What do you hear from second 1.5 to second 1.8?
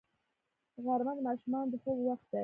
د